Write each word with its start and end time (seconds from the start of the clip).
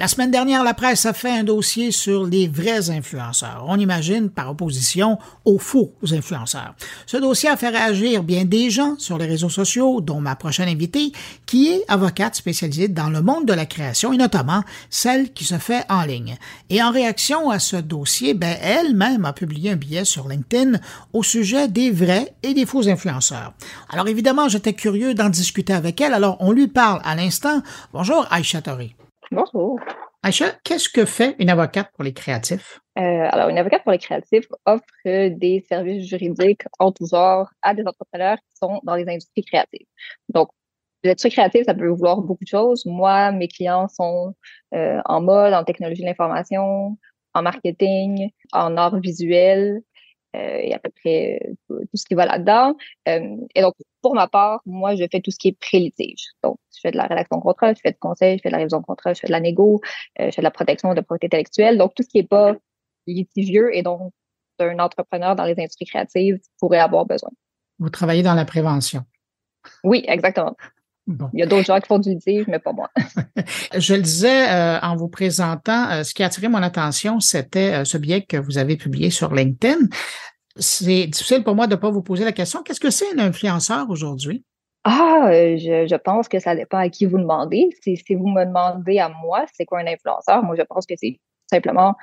La 0.00 0.08
semaine 0.08 0.32
dernière, 0.32 0.64
la 0.64 0.74
presse 0.74 1.06
a 1.06 1.12
fait 1.12 1.30
un 1.30 1.44
dossier 1.44 1.92
sur 1.92 2.26
les 2.26 2.48
vrais 2.48 2.90
influenceurs. 2.90 3.64
On 3.68 3.78
imagine 3.78 4.28
par 4.28 4.50
opposition 4.50 5.18
aux 5.44 5.58
faux 5.58 5.94
influenceurs. 6.10 6.74
Ce 7.06 7.16
dossier 7.16 7.48
a 7.48 7.56
fait 7.56 7.68
réagir 7.68 8.24
bien 8.24 8.44
des 8.44 8.70
gens 8.70 8.96
sur 8.98 9.18
les 9.18 9.26
réseaux 9.26 9.48
sociaux, 9.48 10.00
dont 10.00 10.20
ma 10.20 10.34
prochaine 10.34 10.68
invitée, 10.68 11.12
qui 11.46 11.68
est 11.68 11.84
avocate 11.86 12.34
spécialisée 12.34 12.88
dans 12.88 13.08
le 13.08 13.22
monde 13.22 13.46
de 13.46 13.52
la 13.52 13.66
création 13.66 14.12
et 14.12 14.16
notamment 14.16 14.64
celle 14.90 15.32
qui 15.32 15.44
se 15.44 15.58
fait 15.58 15.84
en 15.88 16.02
ligne. 16.02 16.38
Et 16.70 16.82
en 16.82 16.90
réaction 16.90 17.50
à 17.50 17.60
ce 17.60 17.76
dossier, 17.76 18.34
ben, 18.34 18.56
elle-même 18.60 19.24
a 19.24 19.32
publié 19.32 19.70
un 19.70 19.76
billet 19.76 20.04
sur 20.04 20.28
LinkedIn 20.28 20.80
au 21.12 21.22
sujet 21.22 21.68
des 21.68 21.92
vrais 21.92 22.34
et 22.42 22.52
des 22.52 22.66
faux 22.66 22.88
influenceurs. 22.88 23.54
Alors 23.90 24.08
évidemment, 24.08 24.48
j'étais 24.48 24.72
curieux 24.72 25.14
d'en 25.14 25.28
discuter 25.28 25.72
avec 25.72 26.00
elle, 26.00 26.14
alors 26.14 26.36
on 26.40 26.50
lui 26.50 26.66
parle 26.66 27.00
à 27.04 27.14
l'instant. 27.14 27.62
Bonjour 27.92 28.26
Aïcha 28.32 28.60
Tori. 28.60 28.96
Bonjour. 29.30 29.78
Aïcha, 30.22 30.52
qu'est-ce 30.64 30.88
que 30.88 31.04
fait 31.04 31.36
une 31.38 31.50
avocate 31.50 31.90
pour 31.92 32.04
les 32.04 32.12
créatifs? 32.12 32.80
Euh, 32.98 33.02
alors, 33.02 33.48
une 33.48 33.58
avocate 33.58 33.82
pour 33.82 33.92
les 33.92 33.98
créatifs 33.98 34.46
offre 34.64 34.84
des 35.04 35.64
services 35.68 36.06
juridiques 36.06 36.62
en 36.78 36.92
tout 36.92 37.06
genre 37.06 37.48
à 37.62 37.74
des 37.74 37.84
entrepreneurs 37.86 38.38
qui 38.38 38.56
sont 38.58 38.80
dans 38.84 38.94
les 38.94 39.08
industries 39.08 39.44
créatives. 39.44 39.86
Donc, 40.28 40.48
l'industrie 41.02 41.30
créative, 41.30 41.64
ça 41.64 41.74
peut 41.74 41.88
vouloir 41.88 42.20
beaucoup 42.20 42.44
de 42.44 42.48
choses. 42.48 42.86
Moi, 42.86 43.32
mes 43.32 43.48
clients 43.48 43.88
sont 43.88 44.34
euh, 44.74 45.00
en 45.04 45.20
mode, 45.20 45.52
en 45.52 45.64
technologie 45.64 46.02
de 46.02 46.06
l'information, 46.06 46.96
en 47.34 47.42
marketing, 47.42 48.30
en 48.52 48.76
art 48.76 48.98
visuel, 49.00 49.82
et 50.34 50.74
à 50.74 50.78
peu 50.78 50.90
près 50.90 51.40
euh, 51.70 51.80
tout 51.80 51.96
ce 51.96 52.04
qui 52.04 52.14
va 52.14 52.26
là-dedans. 52.26 52.76
Euh, 53.08 53.36
et 53.54 53.62
donc, 53.62 53.74
pour 54.02 54.14
ma 54.14 54.28
part, 54.28 54.60
moi, 54.66 54.94
je 54.94 55.04
fais 55.10 55.20
tout 55.20 55.30
ce 55.30 55.38
qui 55.38 55.48
est 55.48 55.58
pré-litige. 55.58 56.26
Donc, 56.42 56.58
je 56.74 56.80
fais 56.80 56.90
de 56.90 56.96
la 56.96 57.06
rédaction 57.06 57.38
de 57.38 57.42
contrat, 57.42 57.72
je 57.74 57.80
fais 57.80 57.92
du 57.92 57.98
conseil, 57.98 58.38
je 58.38 58.42
fais 58.42 58.48
de 58.48 58.52
la 58.52 58.58
révision 58.58 58.80
de 58.80 58.86
contrat, 58.86 59.14
je 59.14 59.20
fais 59.20 59.26
de 59.26 59.32
la 59.32 59.40
négo, 59.40 59.80
je 60.18 60.30
fais 60.30 60.40
de 60.40 60.44
la 60.44 60.50
protection 60.50 60.94
de 60.94 61.00
propriété 61.00 61.26
intellectuelle. 61.26 61.78
Donc, 61.78 61.94
tout 61.94 62.02
ce 62.02 62.08
qui 62.08 62.18
n'est 62.18 62.26
pas 62.26 62.54
litigieux 63.06 63.74
et 63.74 63.82
donc 63.82 64.12
un 64.58 64.78
entrepreneur 64.78 65.34
dans 65.34 65.44
les 65.44 65.54
industries 65.58 65.86
créatives 65.86 66.38
pourrait 66.58 66.78
avoir 66.78 67.06
besoin. 67.06 67.30
Vous 67.78 67.90
travaillez 67.90 68.22
dans 68.22 68.34
la 68.34 68.44
prévention. 68.44 69.04
Oui, 69.82 70.04
exactement. 70.06 70.56
Il 71.06 71.40
y 71.40 71.42
a 71.42 71.46
d'autres 71.46 71.66
gens 71.66 71.78
qui 71.80 71.86
font 71.86 71.98
du 71.98 72.10
litige, 72.10 72.46
mais 72.46 72.58
pas 72.58 72.72
moi. 72.72 72.90
Je 73.76 73.94
le 73.94 74.02
disais 74.02 74.48
euh, 74.50 74.80
en 74.80 74.96
vous 74.96 75.08
présentant, 75.08 75.90
euh, 75.90 76.02
ce 76.02 76.14
qui 76.14 76.22
a 76.22 76.26
attiré 76.26 76.48
mon 76.48 76.62
attention, 76.62 77.20
c'était 77.20 77.74
euh, 77.74 77.84
ce 77.84 77.98
billet 77.98 78.22
que 78.22 78.38
vous 78.38 78.56
avez 78.56 78.76
publié 78.76 79.10
sur 79.10 79.34
LinkedIn. 79.34 79.86
C'est 80.56 81.06
difficile 81.06 81.44
pour 81.44 81.54
moi 81.54 81.66
de 81.66 81.74
ne 81.74 81.80
pas 81.80 81.90
vous 81.90 82.02
poser 82.02 82.24
la 82.24 82.32
question. 82.32 82.62
Qu'est-ce 82.62 82.80
que 82.80 82.90
c'est 82.90 83.12
un 83.18 83.18
influenceur 83.18 83.90
aujourd'hui? 83.90 84.44
Ah, 84.84 85.28
je, 85.30 85.86
je, 85.88 85.96
pense 85.96 86.28
que 86.28 86.38
ça 86.38 86.54
dépend 86.54 86.78
à 86.78 86.88
qui 86.88 87.06
vous 87.06 87.18
demandez. 87.18 87.68
Si, 87.82 87.96
si 87.96 88.14
vous 88.14 88.28
me 88.28 88.44
demandez 88.44 88.98
à 88.98 89.08
moi, 89.08 89.44
c'est 89.52 89.64
quoi 89.64 89.80
un 89.80 89.86
influenceur? 89.86 90.42
Moi, 90.42 90.56
je 90.56 90.62
pense 90.62 90.86
que 90.86 90.94
c'est 90.96 91.18
simplement 91.50 91.94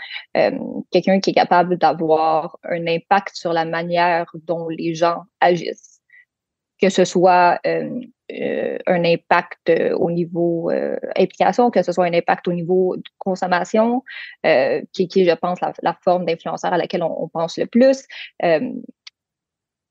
quelqu'un 0.91 1.19
qui 1.19 1.31
est 1.31 1.33
capable 1.33 1.77
d'avoir 1.77 2.57
un 2.63 2.85
impact 2.87 3.35
sur 3.35 3.53
la 3.53 3.65
manière 3.65 4.27
dont 4.45 4.67
les 4.69 4.93
gens 4.93 5.23
agissent 5.39 5.90
que 6.81 6.89
ce 6.89 7.05
soit 7.05 7.59
euh, 7.65 8.01
euh, 8.31 8.77
un 8.87 9.05
impact 9.05 9.69
euh, 9.69 9.95
au 9.95 10.09
niveau 10.09 10.71
implication, 11.15 11.69
que 11.69 11.83
ce 11.83 11.91
soit 11.91 12.05
un 12.05 12.13
impact 12.13 12.47
au 12.47 12.53
niveau 12.53 12.95
consommation, 13.19 14.03
qui, 14.91 15.07
qui 15.07 15.25
je 15.25 15.35
pense, 15.35 15.61
la, 15.61 15.73
la 15.83 15.97
forme 16.03 16.25
d'influenceur 16.25 16.73
à 16.73 16.77
laquelle 16.77 17.03
on, 17.03 17.29
pense 17.29 17.57
le 17.57 17.67
plus. 17.67 18.05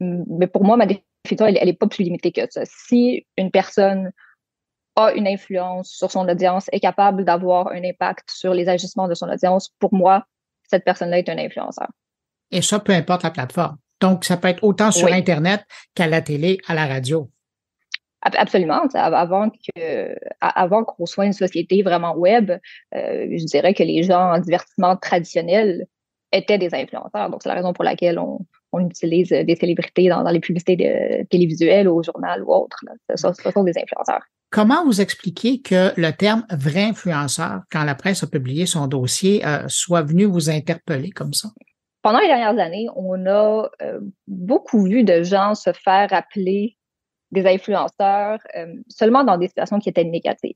mais 0.00 0.46
pour 0.46 0.64
moi, 0.64 0.77
ma 0.77 0.86
définition, 0.86 1.46
elle 1.46 1.64
n'est 1.64 1.72
pas 1.72 1.86
plus 1.86 2.02
limitée 2.05 2.33
que 2.33 2.41
ça. 2.50 2.62
Si 2.64 3.27
une 3.36 3.50
personne 3.50 4.11
a 4.96 5.12
une 5.12 5.28
influence 5.28 5.91
sur 5.91 6.11
son 6.11 6.28
audience, 6.28 6.68
est 6.72 6.80
capable 6.80 7.24
d'avoir 7.24 7.68
un 7.68 7.84
impact 7.84 8.30
sur 8.30 8.52
les 8.52 8.68
agissements 8.68 9.06
de 9.06 9.14
son 9.14 9.28
audience, 9.28 9.68
pour 9.78 9.94
moi, 9.94 10.24
cette 10.68 10.84
personne-là 10.84 11.18
est 11.18 11.28
un 11.28 11.38
influenceur. 11.38 11.88
Et 12.50 12.62
ça, 12.62 12.80
peu 12.80 12.92
importe 12.92 13.22
la 13.22 13.30
plateforme. 13.30 13.77
Donc, 14.00 14.24
ça 14.24 14.36
peut 14.36 14.48
être 14.48 14.64
autant 14.64 14.90
sur 14.90 15.08
Internet 15.08 15.64
qu'à 15.94 16.06
la 16.06 16.22
télé, 16.22 16.58
à 16.66 16.74
la 16.74 16.86
radio. 16.86 17.30
Absolument. 18.22 18.83
Avant 18.94 19.48
que, 19.50 20.14
avant 20.40 20.84
qu'on 20.84 21.06
soit 21.06 21.24
une 21.24 21.33
société 21.33 21.83
vraiment 21.83 22.14
web, 22.16 22.50
euh, 22.50 22.58
je 23.30 23.44
dirais 23.46 23.72
que 23.72 23.83
les 23.83 24.02
gens 24.02 24.34
en 24.34 24.39
divertissement 24.39 24.96
traditionnel 24.96 25.86
étaient 26.33 26.58
des 26.58 26.74
influenceurs. 26.74 27.30
Donc, 27.30 27.40
c'est 27.42 27.48
la 27.48 27.55
raison 27.55 27.72
pour 27.72 27.84
laquelle 27.84 28.18
on, 28.18 28.40
utilise 28.78 29.30
des 29.30 29.56
célébrités 29.56 30.08
dans, 30.08 30.22
les 30.22 30.39
publicités 30.39 30.77
de, 30.77 31.27
télévisuelles, 31.28 31.89
au 31.89 32.05
journal 32.05 32.44
ou 32.44 32.55
autre. 32.55 32.78
Ce, 33.12 33.16
sont 33.16 33.64
des 33.64 33.77
influenceurs. 33.77 34.22
Comment 34.50 34.84
vous 34.84 35.00
expliquez 35.00 35.60
que 35.60 35.92
le 35.96 36.12
terme 36.12 36.44
vrai 36.50 36.84
influenceur, 36.84 37.62
quand 37.72 37.83
la 37.83 37.96
presse 37.96 38.22
a 38.22 38.28
publié 38.28 38.66
son 38.66 38.86
dossier, 38.86 39.44
euh, 39.44 39.64
soit 39.66 40.02
venu 40.02 40.24
vous 40.24 40.50
interpeller 40.50 41.10
comme 41.10 41.33
ça? 41.33 41.48
Pendant 42.02 42.18
les 42.18 42.28
dernières 42.28 42.58
années, 42.58 42.88
on 42.96 43.27
a 43.27 43.70
euh, 43.83 44.00
beaucoup 44.27 44.84
vu 44.84 45.05
de 45.05 45.22
gens 45.22 45.55
se 45.55 45.72
faire 45.72 46.12
appeler 46.12 46.77
des 47.30 47.46
influenceurs 47.46 48.40
euh, 48.56 48.74
seulement 48.88 49.24
dans 49.24 49.36
des 49.36 49.48
situations 49.48 49.78
qui 49.78 49.88
étaient 49.88 50.05
négatives. 50.05 50.55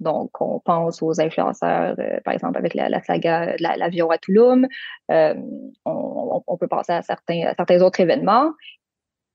Donc, 0.00 0.40
on 0.40 0.60
pense 0.60 1.02
aux 1.02 1.20
influenceurs, 1.20 1.94
euh, 1.98 2.20
par 2.24 2.34
exemple, 2.34 2.58
avec 2.58 2.74
la, 2.74 3.02
saga 3.02 3.56
de 3.56 3.62
l'avion 3.62 4.10
à 4.10 4.18
Touloum. 4.18 4.66
On, 5.08 6.56
peut 6.58 6.68
penser 6.68 6.92
à 6.92 7.02
certains, 7.02 7.52
certains 7.56 7.80
autres 7.80 8.00
événements. 8.00 8.52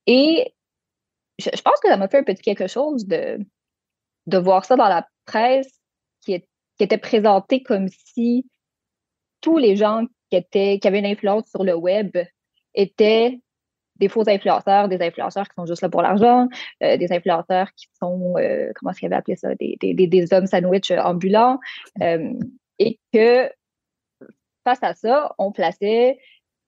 Et 0.06 0.54
je, 1.38 1.62
pense 1.62 1.80
que 1.80 1.88
ça 1.88 1.96
m'a 1.96 2.08
fait 2.08 2.18
un 2.18 2.24
petit 2.24 2.42
quelque 2.42 2.66
chose 2.66 3.06
de, 3.06 3.38
de 4.26 4.38
voir 4.38 4.64
ça 4.64 4.76
dans 4.76 4.88
la 4.88 5.06
presse 5.26 5.80
qui, 6.22 6.40
qui 6.76 6.84
était 6.84 6.98
présenté 6.98 7.62
comme 7.62 7.88
si 7.88 8.48
tous 9.40 9.58
les 9.58 9.76
gens 9.76 10.04
qui, 10.30 10.80
avaient 10.86 10.98
une 10.98 11.06
influence 11.06 11.48
sur 11.50 11.64
le 11.64 11.74
web 11.74 12.16
étaient 12.74 13.40
des 13.96 14.08
faux 14.08 14.28
influenceurs, 14.28 14.88
des 14.88 15.02
influenceurs 15.02 15.46
qui 15.46 15.54
sont 15.54 15.66
juste 15.66 15.82
là 15.82 15.90
pour 15.90 16.02
l'argent, 16.02 16.48
euh, 16.82 16.96
des 16.96 17.12
influenceurs 17.12 17.68
qui 17.76 17.86
sont, 18.00 18.34
euh, 18.38 18.72
comment 18.74 18.90
est-ce 18.90 19.00
qu'il 19.00 19.06
avait 19.06 19.16
appelé 19.16 19.36
ça, 19.36 19.50
des, 19.54 20.32
hommes 20.32 20.46
sandwich 20.46 20.90
ambulants, 20.90 21.58
euh, 22.00 22.32
et 22.78 22.98
que 23.12 23.50
face 24.64 24.82
à 24.82 24.94
ça, 24.94 25.34
on 25.38 25.52
plaçait 25.52 26.18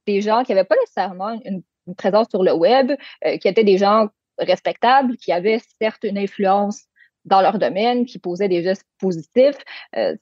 des 0.07 0.21
gens 0.21 0.45
qui 0.45 0.53
n'avaient 0.53 0.67
pas 0.67 0.77
nécessairement 0.81 1.41
une, 1.45 1.63
présence 1.97 2.29
sur 2.31 2.45
le 2.45 2.53
web, 2.53 2.93
qui 3.41 3.49
étaient 3.49 3.65
des 3.65 3.77
gens 3.77 4.09
respectables, 4.39 5.17
qui 5.17 5.33
avaient 5.33 5.61
certes 5.81 6.05
une 6.05 6.17
influence 6.17 6.85
dans 7.25 7.41
leur 7.41 7.59
domaine, 7.59 8.05
qui 8.05 8.19
posaient 8.19 8.49
des 8.49 8.63
gestes 8.63 8.87
positifs. 8.99 9.59
Euh, 9.97 10.17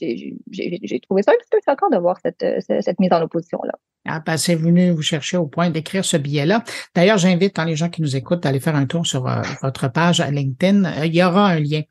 j'ai 0.00 1.00
trouvé 1.00 1.22
ça 1.22 1.32
un 1.32 1.36
petit 1.36 1.48
peu 1.50 1.58
choquant 1.64 1.90
de 1.90 1.98
voir 1.98 2.18
cette, 2.20 2.42
euh, 2.42 2.60
cette 2.60 2.98
mise 3.00 3.12
en 3.12 3.22
opposition-là. 3.22 3.74
Ah, 4.06 4.20
ben, 4.20 4.36
c'est 4.36 4.54
venu 4.54 4.90
vous 4.90 5.02
chercher 5.02 5.36
au 5.36 5.46
point 5.46 5.70
d'écrire 5.70 6.04
ce 6.04 6.16
billet-là. 6.16 6.62
D'ailleurs, 6.94 7.18
j'invite 7.18 7.58
les 7.64 7.76
gens 7.76 7.88
qui 7.88 8.02
nous 8.02 8.16
écoutent 8.16 8.42
d'aller 8.42 8.60
faire 8.60 8.76
un 8.76 8.86
tour 8.86 9.06
sur 9.06 9.26
euh, 9.26 9.42
votre 9.62 9.88
page 9.88 10.20
LinkedIn. 10.20 11.04
il 11.04 11.14
y 11.14 11.22
aura 11.22 11.48
un 11.48 11.60
lien 11.60 11.82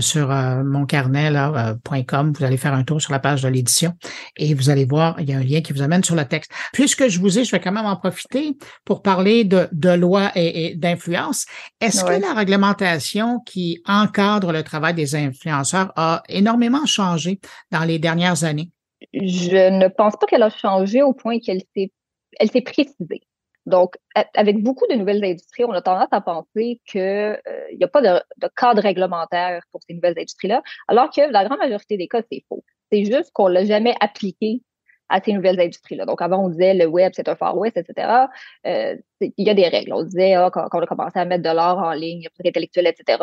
sur 0.00 0.28
moncarnet.com. 0.28 2.32
vous 2.38 2.44
allez 2.44 2.56
faire 2.56 2.74
un 2.74 2.84
tour 2.84 3.00
sur 3.00 3.12
la 3.12 3.18
page 3.18 3.42
de 3.42 3.48
l'édition 3.48 3.94
et 4.36 4.54
vous 4.54 4.70
allez 4.70 4.84
voir, 4.84 5.20
il 5.20 5.28
y 5.28 5.32
a 5.32 5.38
un 5.38 5.44
lien 5.44 5.60
qui 5.60 5.72
vous 5.72 5.82
amène 5.82 6.04
sur 6.04 6.14
le 6.14 6.24
texte. 6.24 6.50
Puisque 6.72 7.08
je 7.08 7.18
vous 7.18 7.38
ai, 7.38 7.44
je 7.44 7.50
vais 7.50 7.60
quand 7.60 7.72
même 7.72 7.86
en 7.86 7.96
profiter 7.96 8.56
pour 8.84 9.02
parler 9.02 9.44
de, 9.44 9.68
de 9.72 9.90
loi 9.90 10.30
et, 10.34 10.74
d'influence. 10.76 11.46
Est-ce 11.80 12.04
que 12.04 12.20
la 12.20 12.34
réglementation 12.34 13.40
qui 13.40 13.82
encadre 13.86 14.52
le 14.52 14.62
travail 14.62 14.94
des 14.94 15.14
influenceurs 15.14 15.92
a 15.96 16.22
énormément 16.28 16.86
changé 16.86 17.40
dans 17.70 17.84
les 17.84 17.98
dernières 17.98 18.44
années? 18.44 18.70
Je 19.12 19.70
ne 19.70 19.88
pense 19.88 20.16
pas 20.16 20.26
qu'elle 20.26 20.42
a 20.42 20.50
changé 20.50 21.02
au 21.02 21.12
point 21.12 21.38
qu'elle 21.38 21.62
s'est, 21.74 21.92
elle 22.38 22.50
s'est 22.50 22.62
précisée. 22.62 23.22
Donc, 23.66 23.96
avec 24.34 24.62
beaucoup 24.62 24.86
de 24.88 24.94
nouvelles 24.94 25.24
industries, 25.24 25.64
on 25.64 25.72
a 25.72 25.82
tendance 25.82 26.08
à 26.12 26.20
penser 26.20 26.80
qu'il 26.86 27.00
euh, 27.00 27.36
n'y 27.76 27.82
a 27.82 27.88
pas 27.88 28.00
de, 28.00 28.48
cadre 28.56 28.80
réglementaire 28.80 29.60
pour 29.72 29.80
ces 29.82 29.94
nouvelles 29.94 30.16
industries-là, 30.16 30.62
alors 30.86 31.10
que 31.10 31.20
la 31.32 31.44
grande 31.44 31.58
majorité 31.58 31.96
des 31.96 32.06
cas, 32.06 32.22
c'est 32.30 32.44
faux. 32.48 32.64
C'est 32.92 33.04
juste 33.04 33.32
qu'on 33.32 33.48
l'a 33.48 33.64
jamais 33.64 33.94
appliqué 34.00 34.62
à 35.08 35.20
ces 35.20 35.32
nouvelles 35.32 35.60
industries-là. 35.60 36.06
Donc, 36.06 36.22
avant, 36.22 36.44
on 36.44 36.48
disait 36.48 36.74
le 36.74 36.86
web, 36.86 37.12
c'est 37.14 37.28
un 37.28 37.34
Far 37.34 37.58
West, 37.58 37.76
etc. 37.76 38.26
Euh, 38.66 38.96
il 39.20 39.46
y 39.46 39.50
a 39.50 39.54
des 39.54 39.68
règles. 39.68 39.92
On 39.92 40.04
disait, 40.04 40.34
ah, 40.34 40.50
quand, 40.52 40.68
on 40.72 40.80
a 40.80 40.86
commencé 40.86 41.18
à 41.18 41.24
mettre 41.24 41.42
de 41.42 41.54
l'or 41.54 41.78
en 41.78 41.92
ligne, 41.92 42.28
intellectuelle, 42.44 42.86
etc., 42.86 43.18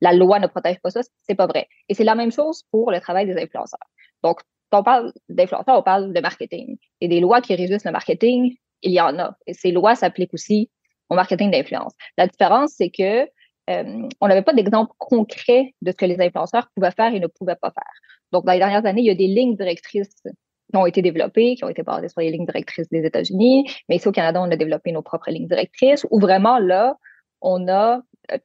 la 0.00 0.12
loi 0.12 0.40
ne 0.40 0.46
protège 0.46 0.78
pas 0.80 0.90
ça. 0.90 1.00
C'est 1.22 1.34
pas 1.34 1.46
vrai. 1.46 1.68
Et 1.88 1.94
c'est 1.94 2.04
la 2.04 2.14
même 2.14 2.32
chose 2.32 2.64
pour 2.70 2.90
le 2.90 3.00
travail 3.00 3.26
des 3.26 3.40
influenceurs. 3.40 3.88
Donc, 4.22 4.40
quand 4.72 4.80
on 4.80 4.84
parle 4.84 5.12
d'influenceurs, 5.28 5.78
on 5.78 5.82
parle 5.82 6.14
de 6.14 6.20
marketing. 6.20 6.78
Et 7.02 7.08
des 7.08 7.20
lois 7.20 7.42
qui 7.42 7.54
régissent 7.54 7.84
le 7.84 7.92
marketing, 7.92 8.56
il 8.80 8.92
y 8.92 9.00
en 9.00 9.18
a. 9.18 9.36
Et 9.46 9.52
ces 9.52 9.70
lois 9.70 9.94
s'appliquent 9.94 10.32
aussi 10.32 10.70
au 11.10 11.14
marketing 11.14 11.50
d'influence. 11.50 11.92
La 12.16 12.26
différence, 12.26 12.72
c'est 12.76 12.88
que 12.88 13.28
euh, 13.70 14.08
on 14.20 14.28
n'avait 14.28 14.42
pas 14.42 14.54
d'exemple 14.54 14.92
concret 14.96 15.74
de 15.82 15.90
ce 15.90 15.96
que 15.96 16.06
les 16.06 16.18
influenceurs 16.20 16.68
pouvaient 16.74 16.90
faire 16.90 17.14
et 17.14 17.20
ne 17.20 17.26
pouvaient 17.26 17.56
pas 17.60 17.70
faire. 17.70 17.92
Donc, 18.32 18.46
dans 18.46 18.52
les 18.52 18.58
dernières 18.58 18.86
années, 18.86 19.02
il 19.02 19.06
y 19.06 19.10
a 19.10 19.14
des 19.14 19.26
lignes 19.26 19.56
directrices 19.56 20.14
qui 20.24 20.76
ont 20.76 20.86
été 20.86 21.02
développées, 21.02 21.54
qui 21.54 21.64
ont 21.64 21.68
été 21.68 21.82
basées 21.82 22.08
sur 22.08 22.22
les 22.22 22.30
lignes 22.30 22.46
directrices 22.46 22.88
des 22.88 23.04
États-Unis, 23.04 23.70
mais 23.90 23.96
ici 23.96 24.08
au 24.08 24.12
Canada, 24.12 24.40
on 24.40 24.50
a 24.50 24.56
développé 24.56 24.90
nos 24.90 25.02
propres 25.02 25.30
lignes 25.30 25.48
directrices, 25.48 26.06
où 26.10 26.18
vraiment 26.18 26.58
là, 26.58 26.96
on 27.42 27.68
a 27.68 28.00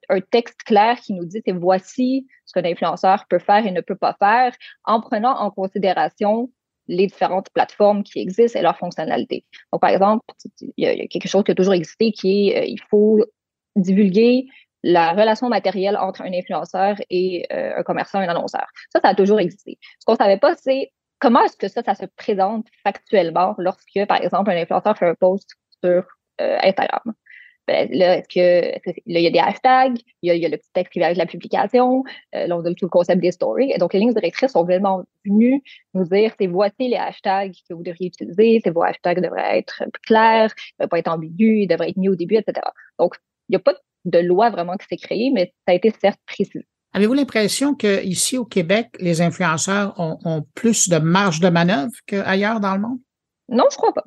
un 0.09 0.21
texte 0.21 0.63
clair 0.63 0.99
qui 0.99 1.13
nous 1.13 1.25
dit 1.25 1.41
c'est 1.45 1.53
voici 1.53 2.27
ce 2.45 2.53
qu'un 2.53 2.69
influenceur 2.69 3.25
peut 3.29 3.39
faire 3.39 3.65
et 3.65 3.71
ne 3.71 3.81
peut 3.81 3.95
pas 3.95 4.15
faire 4.19 4.53
en 4.85 5.01
prenant 5.01 5.37
en 5.37 5.51
considération 5.51 6.49
les 6.87 7.07
différentes 7.07 7.49
plateformes 7.49 8.03
qui 8.03 8.19
existent 8.19 8.57
et 8.59 8.63
leurs 8.63 8.77
fonctionnalités. 8.77 9.45
Donc, 9.71 9.81
par 9.81 9.89
exemple, 9.89 10.23
il 10.59 10.71
y, 10.77 10.87
a, 10.87 11.07
quelque 11.07 11.27
chose 11.27 11.43
qui 11.43 11.51
a 11.51 11.55
toujours 11.55 11.73
existé 11.73 12.11
qui 12.11 12.49
est 12.49 12.61
euh, 12.61 12.65
il 12.65 12.81
faut 12.89 13.23
divulguer 13.75 14.47
la 14.83 15.11
relation 15.11 15.49
matérielle 15.49 15.97
entre 15.97 16.21
un 16.21 16.31
influenceur 16.33 16.95
et 17.09 17.45
euh, 17.51 17.77
un 17.77 17.83
commerçant, 17.83 18.19
un 18.19 18.27
annonceur. 18.27 18.65
Ça, 18.91 18.99
ça 19.01 19.09
a 19.09 19.15
toujours 19.15 19.39
existé. 19.39 19.77
Ce 19.99 20.05
qu'on 20.05 20.15
savait 20.15 20.37
pas, 20.37 20.55
c'est 20.55 20.91
comment 21.19 21.43
est-ce 21.43 21.57
que 21.57 21.67
ça, 21.67 21.83
ça 21.83 21.95
se 21.95 22.05
présente 22.05 22.67
factuellement 22.83 23.55
lorsque, 23.57 24.05
par 24.07 24.21
exemple, 24.21 24.51
un 24.51 24.57
influenceur 24.57 24.97
fait 24.97 25.07
un 25.07 25.15
post 25.15 25.49
sur 25.83 26.05
euh, 26.41 26.57
Instagram. 26.63 27.13
Ben, 27.67 27.89
là, 27.91 28.17
est-ce 28.17 28.29
que, 28.29 28.89
là, 29.07 29.19
il 29.19 29.21
y 29.21 29.27
a 29.27 29.29
des 29.29 29.39
hashtags, 29.39 29.97
il 30.21 30.33
y 30.33 30.45
a, 30.45 30.49
le 30.49 30.57
petit 30.57 30.69
texte 30.73 30.93
qui 30.93 30.99
vient 30.99 31.07
avec 31.07 31.17
la 31.17 31.25
publication, 31.25 32.03
euh, 32.33 32.47
là, 32.47 32.57
on 32.57 32.63
a 32.63 32.73
tout 32.73 32.85
le 32.85 32.89
concept 32.89 33.21
des 33.21 33.31
stories. 33.31 33.71
Et 33.73 33.77
donc, 33.77 33.93
les 33.93 33.99
lignes 33.99 34.13
directrices 34.13 34.53
sont 34.53 34.63
vraiment 34.63 35.03
venues 35.25 35.61
nous 35.93 36.05
dire, 36.05 36.31
c'est 36.39 36.47
voici 36.47 36.87
les 36.87 36.95
hashtags 36.95 37.53
que 37.67 37.73
vous 37.73 37.83
devriez 37.83 38.07
utiliser, 38.07 38.61
ces 38.63 38.69
vos 38.69 38.83
hashtags 38.83 39.21
devraient 39.21 39.59
être 39.59 39.83
clairs, 40.03 40.53
ne 40.79 40.85
devraient 40.85 40.89
pas 40.89 40.99
être 40.99 41.09
ambigus, 41.09 41.63
ils 41.63 41.67
devraient 41.67 41.89
être 41.89 41.97
mis 41.97 42.09
au 42.09 42.15
début, 42.15 42.35
etc. 42.35 42.61
Donc, 42.99 43.15
il 43.49 43.53
n'y 43.53 43.57
a 43.57 43.59
pas 43.59 43.75
de 44.05 44.19
loi 44.19 44.49
vraiment 44.49 44.77
qui 44.77 44.87
s'est 44.87 44.97
créée, 44.97 45.31
mais 45.33 45.53
ça 45.67 45.73
a 45.73 45.75
été 45.75 45.91
certes 45.99 46.21
précis. 46.25 46.63
Avez-vous 46.93 47.13
l'impression 47.13 47.75
qu'ici 47.75 48.37
au 48.37 48.45
Québec, 48.45 48.87
les 48.99 49.21
influenceurs 49.21 49.93
ont, 49.99 50.17
ont 50.23 50.45
plus 50.55 50.87
de 50.87 50.97
marge 50.97 51.41
de 51.41 51.49
manœuvre 51.49 51.91
qu'ailleurs 52.05 52.61
dans 52.61 52.75
le 52.75 52.81
monde? 52.81 52.99
Non, 53.49 53.65
je 53.69 53.75
crois 53.75 53.93
pas. 53.93 54.05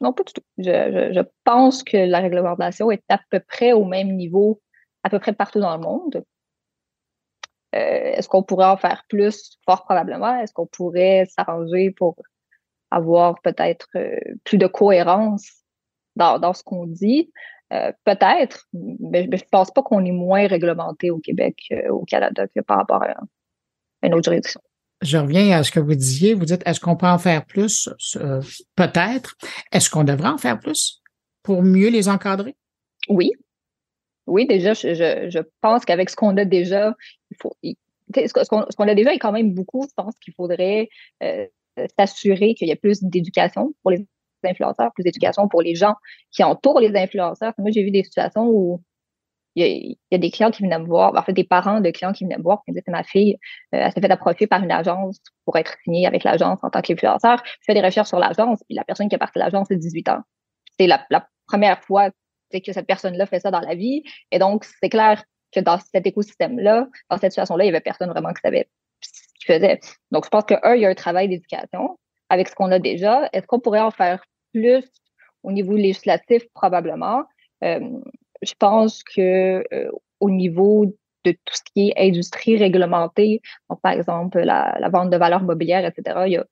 Non, 0.00 0.12
pas 0.12 0.24
du 0.24 0.32
tout. 0.32 0.42
Je, 0.58 1.22
pense 1.44 1.82
que 1.82 1.96
la 1.96 2.20
réglementation 2.20 2.90
est 2.90 3.04
à 3.08 3.20
peu 3.30 3.40
près 3.40 3.72
au 3.72 3.84
même 3.84 4.16
niveau, 4.16 4.60
à 5.02 5.10
peu 5.10 5.18
près 5.18 5.32
partout 5.32 5.60
dans 5.60 5.76
le 5.76 5.82
monde. 5.82 6.24
Euh, 7.74 8.14
est-ce 8.14 8.28
qu'on 8.28 8.42
pourrait 8.42 8.66
en 8.66 8.76
faire 8.76 9.04
plus? 9.08 9.58
Fort 9.66 9.84
probablement. 9.84 10.38
Est-ce 10.40 10.52
qu'on 10.52 10.66
pourrait 10.66 11.26
s'arranger 11.26 11.90
pour 11.90 12.16
avoir 12.90 13.40
peut-être 13.42 13.88
euh, 13.96 14.16
plus 14.44 14.58
de 14.58 14.66
cohérence 14.66 15.46
dans, 16.16 16.52
ce 16.54 16.62
qu'on 16.62 16.86
dit? 16.86 17.30
Euh, 17.72 17.92
peut-être, 18.04 18.66
mais 18.72 19.24
je 19.24 19.28
ne 19.30 19.50
pense 19.50 19.70
pas 19.70 19.82
qu'on 19.82 20.04
est 20.04 20.12
moins 20.12 20.46
réglementé 20.48 21.10
au 21.10 21.18
Québec, 21.18 21.72
au 21.90 22.04
Canada, 22.04 22.48
que 22.48 22.60
par 22.60 22.78
rapport 22.78 23.02
à 23.02 23.14
une 24.02 24.14
autre 24.14 24.24
juridiction 24.24 24.60
je 25.02 25.16
reviens 25.16 25.58
à 25.58 25.62
ce 25.62 25.70
que 25.70 25.80
vous 25.80 25.94
disiez. 25.94 26.34
Vous 26.34 26.44
dites, 26.44 26.62
est-ce 26.66 26.80
qu'on 26.80 26.96
peut 26.96 27.06
en 27.06 27.18
faire 27.18 27.44
plus? 27.46 27.88
Peut-être. 28.76 29.36
Est-ce 29.72 29.90
qu'on 29.90 30.04
devrait 30.04 30.28
en 30.28 30.38
faire 30.38 30.58
plus 30.58 31.00
pour 31.42 31.62
mieux 31.62 31.88
les 31.88 32.08
encadrer? 32.08 32.56
Oui. 33.08 33.32
Oui, 34.26 34.46
déjà, 34.46 34.74
je, 34.74 35.40
pense 35.60 35.84
qu'avec 35.84 36.10
ce 36.10 36.16
qu'on 36.16 36.36
a 36.36 36.44
déjà, 36.44 36.94
il 37.30 37.36
faut. 37.40 37.52
ce 37.62 38.76
qu'on 38.76 38.88
a 38.88 38.94
déjà 38.94 39.14
est 39.14 39.18
quand 39.18 39.32
même 39.32 39.52
beaucoup. 39.52 39.86
Je 39.88 39.94
pense 39.96 40.14
qu'il 40.22 40.34
faudrait 40.34 40.88
euh, 41.22 41.46
s'assurer 41.98 42.54
qu'il 42.54 42.68
y 42.68 42.70
ait 42.70 42.76
plus 42.76 43.02
d'éducation 43.02 43.74
pour 43.82 43.90
les 43.90 44.06
influenceurs, 44.44 44.92
plus 44.94 45.02
d'éducation 45.02 45.48
pour 45.48 45.62
les 45.62 45.74
gens 45.74 45.94
qui 46.30 46.44
entourent 46.44 46.80
les 46.80 46.94
influenceurs. 46.96 47.52
Moi, 47.58 47.70
j'ai 47.72 47.82
vu 47.82 47.90
des 47.90 48.04
situations 48.04 48.46
où 48.46 48.82
il 49.56 49.96
y, 50.10 50.14
a, 50.14 50.18
des 50.18 50.30
clients 50.30 50.50
qui 50.50 50.62
venaient 50.62 50.78
me 50.78 50.86
voir, 50.86 51.14
en 51.16 51.22
fait, 51.22 51.32
des 51.32 51.44
parents 51.44 51.80
de 51.80 51.90
clients 51.90 52.12
qui 52.12 52.24
venaient 52.24 52.38
me 52.38 52.42
voir, 52.42 52.62
qui 52.64 52.70
me 52.70 52.76
disaient, 52.76 52.92
ma 52.92 53.02
fille, 53.02 53.36
euh, 53.74 53.78
elle 53.78 53.92
s'est 53.92 54.00
fait 54.00 54.10
approcher 54.10 54.46
par 54.46 54.62
une 54.62 54.70
agence 54.70 55.20
pour 55.44 55.56
être 55.56 55.76
signée 55.82 56.06
avec 56.06 56.24
l'agence 56.24 56.60
en 56.62 56.70
tant 56.70 56.80
qu'influenceur. 56.80 57.42
Je 57.44 57.64
fais 57.66 57.74
des 57.74 57.80
recherches 57.80 58.08
sur 58.08 58.18
l'agence, 58.18 58.60
puis 58.68 58.76
la 58.76 58.84
personne 58.84 59.08
qui 59.08 59.16
est 59.16 59.18
partie 59.18 59.38
de 59.38 59.44
l'agence, 59.44 59.66
c'est 59.68 59.76
18 59.76 60.08
ans. 60.08 60.20
C'est 60.78 60.86
la, 60.86 61.04
première 61.46 61.82
fois 61.82 62.10
que 62.10 62.72
cette 62.72 62.86
personne-là 62.86 63.26
fait 63.26 63.40
ça 63.40 63.50
dans 63.50 63.60
la 63.60 63.74
vie. 63.74 64.04
Et 64.30 64.38
donc, 64.38 64.64
c'est 64.64 64.88
clair 64.88 65.24
que 65.52 65.58
dans 65.58 65.78
cet 65.78 66.06
écosystème-là, 66.06 66.86
dans 67.10 67.18
cette 67.18 67.32
situation-là, 67.32 67.64
il 67.64 67.66
y 67.66 67.70
avait 67.70 67.80
personne 67.80 68.08
vraiment 68.08 68.32
qui 68.32 68.40
savait 68.40 68.68
ce 69.00 69.10
qu'il 69.34 69.54
faisait. 69.54 69.80
Donc, 70.12 70.24
je 70.24 70.30
pense 70.30 70.44
que, 70.44 70.54
un, 70.62 70.74
il 70.76 70.82
y 70.82 70.86
a 70.86 70.88
un 70.88 70.94
travail 70.94 71.28
d'éducation 71.28 71.98
avec 72.28 72.48
ce 72.48 72.54
qu'on 72.54 72.70
a 72.70 72.78
déjà. 72.78 73.28
Est-ce 73.32 73.48
qu'on 73.48 73.58
pourrait 73.58 73.80
en 73.80 73.90
faire 73.90 74.22
plus 74.52 74.84
au 75.42 75.50
niveau 75.50 75.74
législatif? 75.74 76.44
Probablement. 76.54 77.24
Euh, 77.64 77.80
je 78.42 78.54
pense 78.58 79.02
que 79.02 79.64
euh, 79.72 79.90
au 80.20 80.30
niveau 80.30 80.86
de 81.24 81.32
tout 81.32 81.54
ce 81.54 81.62
qui 81.74 81.88
est 81.88 82.08
industrie 82.08 82.56
réglementée, 82.56 83.40
par 83.82 83.92
exemple 83.92 84.40
la, 84.40 84.88
vente 84.90 85.10
de 85.10 85.16
valeurs 85.16 85.42
mobilières, 85.42 85.84
etc., 85.84 86.24
il 86.26 86.42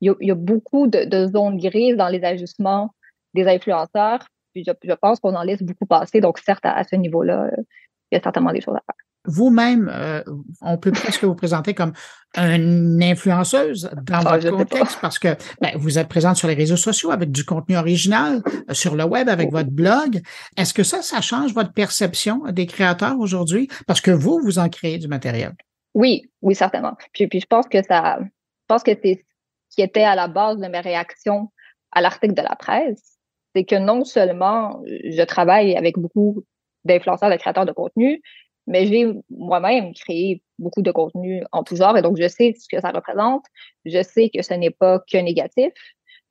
y 0.00 0.30
a, 0.30 0.34
beaucoup 0.34 0.86
de, 0.86 1.26
zones 1.26 1.58
grises 1.58 1.96
dans 1.96 2.08
les 2.08 2.22
ajustements 2.24 2.90
des 3.34 3.46
influenceurs. 3.46 4.26
Puis 4.52 4.64
je, 4.64 4.72
je 4.82 4.94
pense 4.94 5.20
qu'on 5.20 5.34
en 5.34 5.42
laisse 5.42 5.62
beaucoup 5.62 5.86
passer. 5.86 6.20
Donc, 6.20 6.38
certes, 6.38 6.64
à, 6.64 6.84
ce 6.84 6.96
niveau-là, 6.96 7.44
euh, 7.44 7.62
il 8.10 8.16
y 8.16 8.18
a 8.18 8.22
certainement 8.22 8.52
des 8.52 8.60
choses 8.60 8.76
à 8.76 8.82
faire 8.86 9.07
vous-même, 9.28 9.90
euh, 9.92 10.22
on 10.62 10.78
peut 10.78 10.90
presque 10.90 11.24
vous 11.24 11.34
présenter 11.34 11.74
comme 11.74 11.92
une 12.36 13.02
influenceuse 13.02 13.90
dans 14.02 14.20
ah, 14.26 14.38
votre 14.38 14.50
contexte 14.50 14.98
parce 15.00 15.18
que 15.18 15.36
ben, 15.60 15.72
vous 15.76 15.98
êtes 15.98 16.08
présente 16.08 16.36
sur 16.36 16.48
les 16.48 16.54
réseaux 16.54 16.76
sociaux 16.76 17.10
avec 17.10 17.30
du 17.30 17.44
contenu 17.44 17.76
original, 17.76 18.42
euh, 18.46 18.74
sur 18.74 18.96
le 18.96 19.04
web 19.04 19.28
avec 19.28 19.50
votre 19.50 19.70
blog. 19.70 20.20
Est-ce 20.56 20.74
que 20.74 20.82
ça, 20.82 21.02
ça 21.02 21.20
change 21.20 21.54
votre 21.54 21.72
perception 21.72 22.42
des 22.50 22.66
créateurs 22.66 23.18
aujourd'hui? 23.18 23.68
Parce 23.86 24.00
que 24.00 24.10
vous, 24.10 24.40
vous 24.42 24.58
en 24.58 24.68
créez 24.68 24.98
du 24.98 25.08
matériel. 25.08 25.54
Oui, 25.94 26.30
oui, 26.42 26.54
certainement. 26.54 26.94
Puis, 27.12 27.26
puis 27.28 27.40
je 27.40 27.46
pense 27.46 27.66
que 27.68 27.82
ça, 27.82 28.18
je 28.20 28.26
pense 28.66 28.82
que 28.82 28.92
c'est 29.02 29.24
ce 29.68 29.76
qui 29.76 29.82
était 29.82 30.04
à 30.04 30.14
la 30.14 30.28
base 30.28 30.58
de 30.58 30.66
mes 30.66 30.80
réactions 30.80 31.50
à 31.92 32.00
l'article 32.00 32.34
de 32.34 32.42
la 32.42 32.56
presse. 32.56 33.18
C'est 33.54 33.64
que 33.64 33.76
non 33.76 34.04
seulement 34.04 34.82
je 34.86 35.22
travaille 35.22 35.76
avec 35.76 35.98
beaucoup 35.98 36.44
d'influenceurs, 36.84 37.30
de 37.30 37.36
créateurs 37.36 37.66
de 37.66 37.72
contenu, 37.72 38.22
mais 38.68 38.86
j'ai 38.86 39.12
moi-même 39.30 39.94
créé 39.94 40.42
beaucoup 40.58 40.82
de 40.82 40.90
contenu 40.90 41.42
en 41.52 41.64
tout 41.64 41.74
genre 41.74 41.96
et 41.96 42.02
donc 42.02 42.18
je 42.20 42.28
sais 42.28 42.54
ce 42.58 42.68
que 42.68 42.80
ça 42.80 42.90
représente. 42.90 43.44
Je 43.84 44.02
sais 44.02 44.30
que 44.30 44.42
ce 44.42 44.54
n'est 44.54 44.70
pas 44.70 45.00
que 45.10 45.16
négatif. 45.18 45.72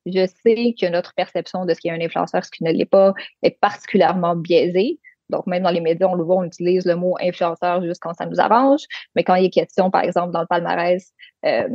Je 0.06 0.25
sais 0.44 0.75
que 0.80 0.89
notre 0.89 1.13
perception 1.16 1.66
de 1.66 1.74
ce 1.74 1.81
qu'est 1.81 1.89
un 1.89 2.00
influenceur, 2.00 2.45
ce 2.45 2.51
qui 2.51 2.63
ne 2.63 2.72
l'est 2.72 2.86
pas, 2.86 3.13
est 3.44 3.60
particulièrement 3.60 4.36
biaisée. 4.36 5.00
Donc, 5.30 5.45
même 5.48 5.63
dans 5.63 5.72
les 5.72 5.81
médias, 5.81 6.07
on 6.07 6.16
le 6.16 6.24
voit, 6.24 6.38
on 6.38 6.45
utilise 6.45 6.86
le 6.86 6.95
mot 6.95 7.18
influenceur 7.19 7.84
juste 7.84 8.01
quand 8.01 8.13
ça 8.13 8.25
nous 8.25 8.39
arrange. 8.39 8.84
Mais 9.16 9.25
quand 9.25 9.36
il 9.36 9.45
est 9.45 9.50
question, 9.50 9.92
par 9.92 10.04
exemple, 10.04 10.31
dans 10.31 10.39
le 10.39 10.48
palmarès 10.48 11.12
euh, 11.45 11.68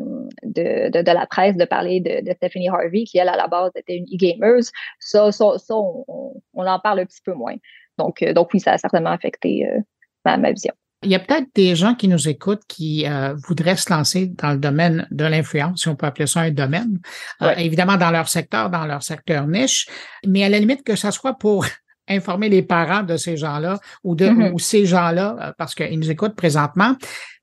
de, 0.42 1.02
de, 1.02 1.12
la 1.12 1.26
presse, 1.26 1.56
de 1.56 1.66
parler 1.66 2.00
de, 2.00 2.32
Stephanie 2.32 2.70
Harvey, 2.70 3.04
qui, 3.04 3.18
elle, 3.18 3.28
à 3.28 3.36
la 3.36 3.48
base, 3.48 3.72
était 3.74 3.96
une 3.96 4.04
e-gamer, 4.04 4.62
ça, 4.98 5.30
ça, 5.32 5.58
ça 5.58 5.76
on, 5.76 6.40
on, 6.54 6.66
en 6.66 6.78
parle 6.80 7.00
un 7.00 7.04
petit 7.04 7.20
peu 7.22 7.34
moins. 7.34 7.56
Donc, 7.98 8.22
euh, 8.22 8.32
donc 8.32 8.54
oui, 8.54 8.60
ça 8.60 8.72
a 8.72 8.78
certainement 8.78 9.10
affecté 9.10 9.68
euh, 9.68 9.80
ma, 10.24 10.52
vision. 10.52 10.72
Il 11.02 11.10
y 11.10 11.16
a 11.16 11.18
peut-être 11.18 11.48
des 11.54 11.74
gens 11.74 11.94
qui 11.94 12.06
nous 12.06 12.28
écoutent 12.28 12.62
qui 12.68 13.06
euh, 13.06 13.34
voudraient 13.48 13.76
se 13.76 13.92
lancer 13.92 14.26
dans 14.38 14.52
le 14.52 14.58
domaine 14.58 15.08
de 15.10 15.24
l'influence, 15.24 15.82
si 15.82 15.88
on 15.88 15.96
peut 15.96 16.06
appeler 16.06 16.28
ça 16.28 16.40
un 16.40 16.50
domaine, 16.52 17.00
euh, 17.42 17.54
évidemment 17.56 17.96
dans 17.96 18.10
leur 18.10 18.28
secteur, 18.28 18.70
dans 18.70 18.86
leur 18.86 19.02
secteur 19.02 19.48
niche, 19.48 19.88
mais 20.24 20.44
à 20.44 20.48
la 20.48 20.60
limite 20.60 20.84
que 20.84 20.94
ça 20.94 21.10
soit 21.10 21.34
pour 21.34 21.66
informer 22.08 22.48
les 22.48 22.62
parents 22.62 23.02
de 23.02 23.16
ces 23.16 23.36
gens-là 23.36 23.80
ou 24.04 24.14
de 24.14 24.26
mm-hmm. 24.26 24.52
ou 24.52 24.58
ces 24.60 24.86
gens-là, 24.86 25.36
euh, 25.40 25.52
parce 25.58 25.74
qu'ils 25.74 25.98
nous 25.98 26.10
écoutent 26.10 26.36
présentement. 26.36 26.94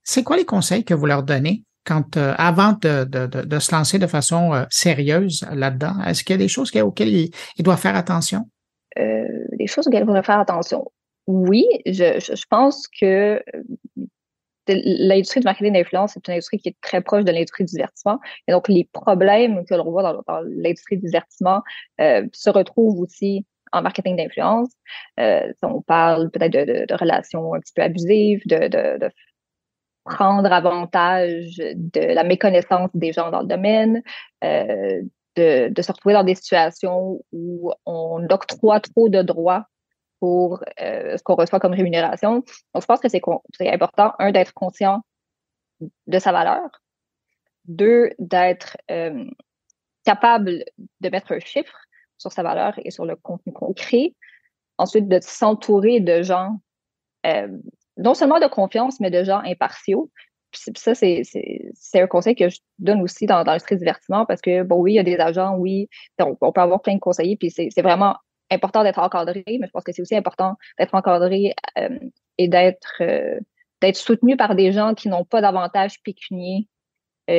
C'est 0.03 0.23
quoi 0.23 0.37
les 0.37 0.45
conseils 0.45 0.85
que 0.85 0.93
vous 0.93 1.05
leur 1.05 1.23
donnez 1.23 1.63
quand 1.85 2.17
avant 2.17 2.73
de, 2.81 3.03
de, 3.03 3.25
de, 3.25 3.59
se 3.59 3.73
lancer 3.73 3.99
de 3.99 4.07
façon 4.07 4.65
sérieuse 4.69 5.45
là-dedans? 5.51 5.95
Est-ce 6.05 6.23
qu'il 6.23 6.33
y 6.33 6.35
a 6.35 6.37
des 6.37 6.47
choses 6.47 6.71
auxquelles 6.75 7.31
ils, 7.57 7.63
doivent 7.63 7.79
faire 7.79 7.95
attention? 7.95 8.47
Euh, 8.97 9.23
des 9.57 9.67
choses 9.67 9.87
auxquelles 9.87 10.03
ils 10.03 10.07
doivent 10.07 10.23
faire 10.23 10.39
attention 10.39 10.85
oui, 11.29 11.67
je, 11.85 12.45
pense 12.49 12.87
que 12.87 13.39
euh, 13.55 13.63
l'industrie 14.67 15.41
du 15.41 15.45
marketing 15.45 15.73
d'influence 15.73 16.17
est 16.17 16.27
une 16.27 16.33
industrie 16.33 16.57
qui 16.57 16.69
est 16.69 16.77
très 16.81 17.01
proche 17.01 17.23
de 17.23 17.31
l'industrie 17.31 17.65
du 17.65 17.71
divertissement. 17.73 18.19
Et 18.47 18.51
donc, 18.51 18.67
les 18.67 18.89
problèmes 18.91 19.63
que 19.67 19.75
l'on 19.75 19.91
voit 19.91 20.01
dans, 20.01 20.41
l'industrie 20.47 20.97
du 20.97 21.05
divertissement 21.05 21.61
euh, 22.01 22.25
se 22.33 22.49
retrouvent 22.49 22.99
aussi 22.99 23.45
en 23.71 23.83
marketing 23.83 24.17
d'influence. 24.17 24.69
Euh, 25.19 25.53
on 25.61 25.83
parle 25.83 26.31
peut-être 26.31 26.51
de, 26.51 26.95
relations 26.95 27.53
un 27.53 27.59
petit 27.59 27.73
peu 27.75 27.83
abusives, 27.83 28.41
de, 28.47 29.11
prendre 30.03 30.51
avantage 30.51 31.57
de 31.57 32.13
la 32.13 32.23
méconnaissance 32.23 32.89
des 32.95 33.13
gens 33.13 33.29
dans 33.29 33.41
le 33.41 33.45
domaine, 33.45 34.01
de 34.41 35.81
se 35.81 35.91
retrouver 35.91 36.15
dans 36.15 36.23
des 36.23 36.33
situations 36.33 37.23
où 37.31 37.71
on 37.85 38.25
octroie 38.31 38.79
trop 38.79 39.09
de 39.09 39.21
droits 39.21 39.67
pour 40.19 40.63
euh, 40.81 41.17
ce 41.17 41.23
qu'on 41.23 41.35
reçoit 41.35 41.59
comme 41.59 41.73
rémunération. 41.73 42.35
Donc, 42.35 42.81
je 42.81 42.85
pense 42.85 42.99
que 42.99 43.09
c'est 43.09 43.21
important, 43.71 44.13
un, 44.19 44.31
d'être 44.31 44.53
conscient 44.53 45.01
de 46.07 46.19
sa 46.19 46.31
valeur, 46.31 46.69
deux, 47.65 48.11
d'être 48.19 48.77
euh, 48.91 49.25
capable 50.03 50.65
de 50.99 51.09
mettre 51.09 51.31
un 51.31 51.39
chiffre 51.39 51.77
sur 52.17 52.31
sa 52.31 52.43
valeur 52.43 52.73
et 52.83 52.91
sur 52.91 53.05
le 53.05 53.15
contenu 53.15 53.53
qu'on 53.53 53.73
crée, 53.73 54.15
ensuite 54.77 55.07
de 55.07 55.19
s'entourer 55.21 56.01
de 56.01 56.21
gens, 56.21 56.59
euh, 57.25 57.47
non 57.97 58.13
seulement 58.13 58.39
de 58.39 58.47
confiance, 58.47 58.99
mais 58.99 59.11
de 59.11 59.23
gens 59.23 59.39
impartiaux. 59.39 60.11
Puis 60.51 60.61
ça, 60.75 60.95
c'est 60.95 61.21
un 61.93 62.07
conseil 62.07 62.35
que 62.35 62.49
je 62.49 62.57
donne 62.79 63.01
aussi 63.01 63.27
dans, 63.27 63.43
le 63.43 63.77
divertissement 63.77 64.25
parce 64.25 64.41
que, 64.41 64.63
bon, 64.63 64.77
oui, 64.77 64.93
il 64.93 64.95
y 64.95 64.99
a 64.99 65.03
des 65.03 65.17
agents, 65.17 65.55
oui, 65.57 65.87
on, 66.19 66.35
on 66.41 66.51
peut 66.51 66.61
avoir 66.61 66.81
plein 66.81 66.95
de 66.95 66.99
conseillers, 66.99 67.37
puis 67.37 67.51
c'est 67.51 67.81
vraiment 67.81 68.15
important 68.51 68.83
d'être 68.83 68.99
encadré, 68.99 69.43
mais 69.47 69.67
je 69.67 69.71
pense 69.71 69.83
que 69.83 69.91
c'est 69.91 70.01
aussi 70.01 70.15
important 70.15 70.55
d'être 70.77 70.95
encadré 70.95 71.53
euh, 71.77 71.99
et 72.37 72.47
d'être 72.47 73.01
d'être 73.81 73.95
soutenu 73.95 74.35
par 74.35 74.55
des 74.55 74.71
gens 74.73 74.93
qui 74.93 75.07
n'ont 75.07 75.23
pas 75.23 75.41
d'avantage 75.41 76.01
pécunier 76.03 76.67
qui 77.27 77.33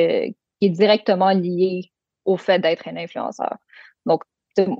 est 0.67 0.69
directement 0.69 1.31
lié 1.31 1.91
au 2.25 2.37
fait 2.37 2.59
d'être 2.59 2.87
un 2.87 2.95
influenceur. 2.95 3.57
Donc, 4.05 4.23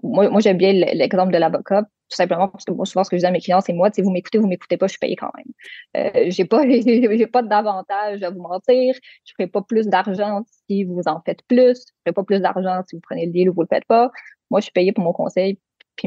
moi, 0.03 0.39
j'aime 0.39 0.57
bien 0.57 0.73
l'exemple 0.73 1.31
de 1.31 1.37
l'avocat, 1.37 1.83
tout 1.83 2.15
simplement 2.15 2.49
parce 2.49 2.65
que 2.65 2.71
moi, 2.73 2.85
souvent, 2.85 3.03
ce 3.03 3.09
que 3.09 3.15
je 3.15 3.21
dis 3.21 3.25
à 3.25 3.31
mes 3.31 3.39
clients, 3.39 3.61
c'est 3.61 3.73
moi, 3.73 3.89
si 3.91 4.01
vous 4.01 4.11
m'écoutez, 4.11 4.37
vous 4.37 4.47
m'écoutez 4.47 4.77
pas, 4.77 4.87
je 4.87 4.91
suis 4.91 4.99
payé 4.99 5.15
quand 5.15 5.31
même. 5.37 6.05
Euh, 6.13 6.25
j'ai 6.29 6.45
pas, 6.45 6.63
j'ai 6.67 7.27
pas 7.27 7.41
d'avantage 7.41 8.21
à 8.21 8.29
vous 8.29 8.41
mentir. 8.41 8.95
Je 9.25 9.33
ferai 9.37 9.47
pas 9.47 9.61
plus 9.61 9.87
d'argent 9.87 10.43
si 10.67 10.83
vous 10.83 11.01
en 11.05 11.21
faites 11.25 11.41
plus. 11.47 11.85
Je 11.87 11.93
ferai 12.05 12.13
pas 12.13 12.23
plus 12.23 12.41
d'argent 12.41 12.81
si 12.87 12.95
vous 12.97 13.01
prenez 13.01 13.25
le 13.27 13.31
deal 13.31 13.49
ou 13.49 13.53
vous 13.53 13.61
le 13.61 13.67
faites 13.67 13.85
pas. 13.85 14.11
Moi, 14.49 14.59
je 14.59 14.65
suis 14.65 14.73
payé 14.73 14.91
pour 14.91 15.03
mon 15.03 15.13
conseil, 15.13 15.57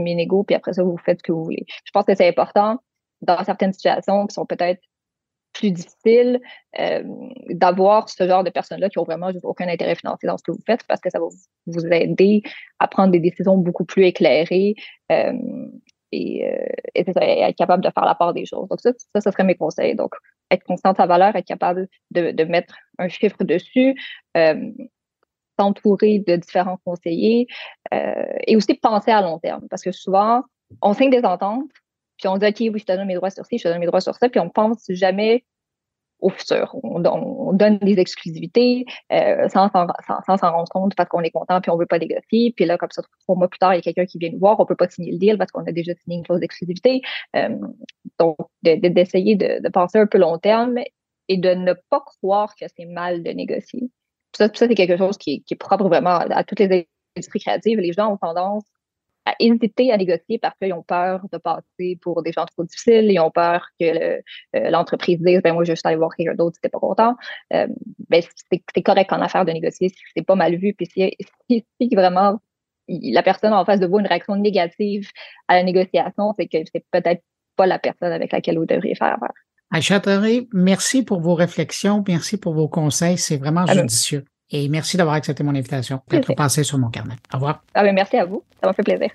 mes 0.00 0.14
négos, 0.14 0.44
puis 0.44 0.54
après 0.54 0.72
ça, 0.72 0.82
vous 0.82 0.98
faites 0.98 1.18
ce 1.18 1.22
que 1.22 1.32
vous 1.32 1.44
voulez. 1.44 1.64
Je 1.84 1.90
pense 1.92 2.04
que 2.04 2.14
c'est 2.14 2.28
important 2.28 2.78
dans 3.22 3.42
certaines 3.44 3.72
situations 3.72 4.26
qui 4.26 4.34
sont 4.34 4.46
peut-être 4.46 4.80
plus 5.54 5.70
difficile 5.70 6.40
euh, 6.78 7.02
d'avoir 7.50 8.08
ce 8.08 8.26
genre 8.26 8.44
de 8.44 8.50
personnes-là 8.50 8.90
qui 8.90 8.98
ont 8.98 9.04
vraiment 9.04 9.30
aucun 9.44 9.68
intérêt 9.68 9.94
financier 9.94 10.26
dans 10.26 10.36
ce 10.36 10.42
que 10.42 10.50
vous 10.50 10.62
faites 10.66 10.84
parce 10.88 11.00
que 11.00 11.10
ça 11.10 11.20
va 11.20 11.26
vous 11.66 11.86
aider 11.86 12.42
à 12.80 12.88
prendre 12.88 13.12
des 13.12 13.20
décisions 13.20 13.56
beaucoup 13.56 13.84
plus 13.84 14.04
éclairées 14.04 14.74
euh, 15.12 15.32
et, 16.12 16.46
euh, 16.46 16.66
être 16.94 17.56
capable 17.56 17.82
de 17.82 17.90
faire 17.90 18.04
la 18.04 18.14
part 18.14 18.34
des 18.34 18.44
choses. 18.44 18.68
Donc 18.68 18.80
ça, 18.80 18.90
ça, 19.14 19.20
ça 19.20 19.32
serait 19.32 19.44
mes 19.44 19.54
conseils. 19.54 19.94
Donc, 19.94 20.14
être 20.50 20.64
constant 20.64 20.92
de 20.92 20.96
sa 20.96 21.06
valeur, 21.06 21.34
être 21.34 21.46
capable 21.46 21.88
de 22.10 22.44
mettre 22.44 22.76
un 22.98 23.08
chiffre 23.08 23.42
dessus, 23.42 23.96
s'entourer 25.58 26.18
de 26.26 26.37
différents 26.37 26.78
conseillers 26.84 27.46
et 28.46 28.56
aussi 28.56 28.75
penser 28.75 29.11
à 29.11 29.23
long 29.23 29.38
terme 29.38 29.66
parce 29.68 29.82
que 29.82 29.92
souvent, 29.92 30.42
on 30.82 30.92
signe 30.92 31.11
des 31.11 31.25
ententes 31.25 31.70
puis 32.18 32.28
on 32.28 32.37
dit, 32.37 32.46
OK, 32.46 32.56
oui, 32.61 32.78
je 32.78 32.84
te 32.84 32.92
donne 32.92 33.06
mes 33.06 33.14
droits 33.14 33.30
sur 33.30 33.44
ci, 33.46 33.58
je 33.58 33.64
te 33.64 33.68
donne 33.68 33.80
mes 33.80 33.87
droits 33.87 34.00
sur 34.00 34.14
ça, 34.14 34.28
puis 34.28 34.40
on 34.40 34.49
pense 34.49 34.84
jamais 34.88 35.44
au 36.20 36.30
futur. 36.30 36.75
On, 36.82 37.52
donne 37.52 37.78
des 37.78 37.99
exclusivités 37.99 38.87
euh, 39.12 39.49
sans 39.49 39.68
s'en 39.70 39.87
rendre 40.50 40.68
compte 40.70 40.94
parce 40.94 41.08
qu'on 41.08 41.20
est 41.20 41.30
content 41.30 41.61
puis 41.61 41.70
on 41.70 41.76
veut 41.76 41.87
pas 41.87 41.99
négocier. 41.99 42.52
Puis 42.56 42.64
là, 42.64 42.78
comme 42.78 42.90
ça, 42.90 43.02
trois 43.20 43.37
mois 43.37 43.49
plus 43.49 43.58
tard, 43.58 43.75
il 43.75 43.76
y 43.76 43.78
a 43.78 43.82
quelqu'un 43.82 44.06
qui 44.06 44.18
vient 44.18 44.30
nous 44.30 44.38
voir, 44.38 44.58
on 44.58 44.64
peut 44.64 44.75
pas 44.75 44.88
signer 44.88 45.12
le 45.12 45.18
deal 45.18 45.37
parce 45.37 45.52
qu'on 45.52 45.66
a 45.66 45.73
déjà 45.73 45.92
signé 45.94 46.16
une 46.16 46.25
clause 46.25 46.40
d'exclusivité. 46.40 47.02
Euh, 47.37 47.56
donc, 48.18 48.37
d'essayer 48.62 49.37
de, 49.37 49.68
penser 49.68 49.99
un 49.99 50.06
peu 50.06 50.18
long 50.18 50.38
terme 50.38 50.78
et 51.28 51.37
de 51.37 51.50
ne 51.50 51.75
pas 51.90 52.00
croire 52.00 52.54
que 52.54 52.64
c'est 52.75 52.87
mal 52.87 53.23
de 53.23 53.30
négocier. 53.30 53.90
Ça, 54.34 54.48
ça 54.52 54.66
c'est 54.68 54.74
quelque 54.74 54.96
chose 54.96 55.16
qui, 55.16 55.42
qui 55.44 55.54
est 55.54 55.56
propre 55.56 55.88
vraiment 55.88 56.18
à 56.18 56.44
toutes 56.44 56.60
les 56.60 56.88
industries 57.16 57.40
créatives. 57.40 57.78
Les 57.78 57.92
gens 57.92 58.12
ont 58.12 58.16
tendance 58.16 58.64
à 59.26 59.34
hésiter 59.38 59.90
à 59.90 59.96
négocier 59.96 60.38
parce 60.38 60.56
qu'ils 60.58 60.72
ont 60.74 60.82
peur 60.82 61.26
de 61.32 61.38
passer 61.38 61.98
pour 62.02 62.22
des 62.22 62.32
gens 62.32 62.44
trop 62.44 62.64
difficiles, 62.64 63.10
ils 63.10 63.18
ont 63.18 63.30
peur 63.30 63.66
que 63.80 63.84
euh, 63.86 64.20
l'entreprise 64.70 65.18
dise 65.20 65.40
ben 65.42 65.54
moi 65.54 65.64
je 65.64 65.72
juste 65.72 65.86
aller 65.86 65.96
voir 65.96 66.14
quelqu'un 66.14 66.34
d'autre 66.34 66.56
si 66.56 66.60
t'es 66.60 66.68
pas 66.68 66.78
content. 66.78 67.16
Euh, 67.52 67.66
ben 68.08 68.22
c'est 68.74 68.82
correct 68.82 69.12
en 69.12 69.20
affaire 69.20 69.44
de 69.44 69.52
négocier 69.52 69.88
si 69.88 69.96
c'est 70.14 70.26
pas 70.26 70.34
mal 70.34 70.56
vu 70.56 70.74
puis 70.74 70.86
si, 70.86 71.16
si, 71.80 71.94
vraiment 71.94 72.38
la 72.88 73.22
personne 73.22 73.54
en 73.54 73.64
face 73.64 73.80
de 73.80 73.86
vous 73.86 73.96
a 73.96 74.00
une 74.00 74.06
réaction 74.06 74.36
négative 74.36 75.08
à 75.48 75.56
la 75.56 75.62
négociation, 75.62 76.34
c'est 76.36 76.46
que 76.46 76.58
c'est 76.70 76.84
peut-être 76.90 77.22
pas 77.56 77.66
la 77.66 77.78
personne 77.78 78.12
avec 78.12 78.32
laquelle 78.32 78.58
vous 78.58 78.66
devriez 78.66 78.94
faire 78.94 79.14
affaire. 79.14 79.32
Aïcha 79.74 80.00
merci 80.52 81.02
pour 81.02 81.20
vos 81.20 81.34
réflexions, 81.34 82.04
merci 82.06 82.36
pour 82.36 82.54
vos 82.54 82.68
conseils, 82.68 83.18
c'est 83.18 83.38
vraiment 83.38 83.66
judicieux. 83.66 84.24
Et 84.50 84.68
merci 84.68 84.96
d'avoir 84.96 85.16
accepté 85.16 85.42
mon 85.42 85.50
invitation, 85.50 86.00
d'être 86.08 86.32
passé 86.34 86.62
sur 86.62 86.78
mon 86.78 86.90
carnet. 86.90 87.16
Au 87.32 87.38
revoir. 87.38 87.64
Ah 87.74 87.82
ben 87.82 87.92
merci 87.92 88.16
à 88.16 88.24
vous. 88.24 88.44
Ça 88.60 88.68
m'a 88.68 88.72
fait 88.72 88.84
plaisir. 88.84 89.10